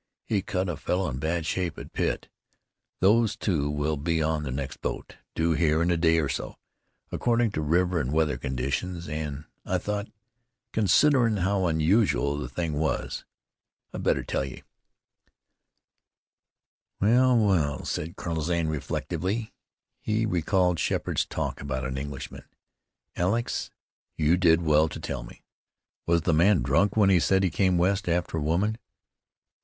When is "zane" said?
18.41-18.69